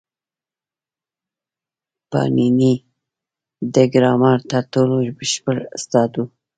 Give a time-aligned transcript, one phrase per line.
[2.09, 2.73] پاڼيڼى
[3.73, 6.25] د ګرامر تر ټولو بشپړ استاد وو.